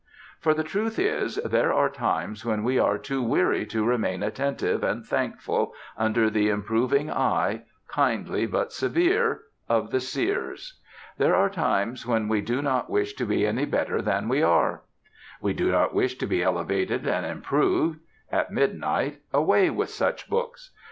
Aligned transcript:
For 0.39 0.55
the 0.55 0.63
truth 0.63 0.97
is, 0.97 1.35
there 1.45 1.71
are 1.71 1.87
times 1.87 2.43
when 2.43 2.63
we 2.63 2.79
are 2.79 2.97
too 2.97 3.21
weary 3.21 3.67
to 3.67 3.85
remain 3.85 4.23
attentive 4.23 4.83
and 4.83 5.05
thankful 5.05 5.75
under 5.95 6.27
the 6.27 6.49
improving 6.49 7.11
eye, 7.11 7.65
kindly 7.87 8.47
but 8.47 8.73
severe, 8.73 9.41
of 9.69 9.91
the 9.91 9.99
seers. 9.99 10.79
There 11.19 11.35
are 11.35 11.51
times 11.51 12.07
when 12.07 12.27
we 12.27 12.41
do 12.41 12.63
not 12.63 12.89
wish 12.89 13.13
to 13.13 13.27
be 13.27 13.45
any 13.45 13.65
better 13.65 14.01
than 14.01 14.27
we 14.27 14.41
are. 14.41 14.81
We 15.39 15.53
do 15.53 15.69
not 15.71 15.93
wish 15.93 16.15
to 16.17 16.25
be 16.25 16.41
elevated 16.41 17.05
and 17.05 17.23
improved. 17.23 17.99
At 18.31 18.49
midnight, 18.49 19.19
away 19.31 19.69
with 19.69 19.89
such 19.91 20.27
books! 20.27 20.71